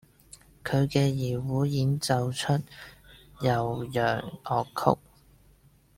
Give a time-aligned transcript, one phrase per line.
[0.63, 2.53] 佢嘅二胡演奏出
[3.41, 4.99] 悠揚樂曲